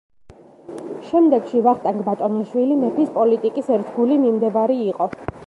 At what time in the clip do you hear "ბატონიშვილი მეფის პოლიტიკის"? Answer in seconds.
2.07-3.71